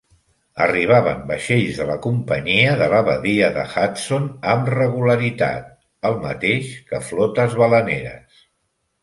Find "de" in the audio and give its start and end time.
1.81-1.85, 2.79-2.87, 3.59-3.67